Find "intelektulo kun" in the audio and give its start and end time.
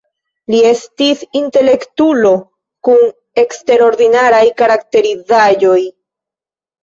1.39-3.05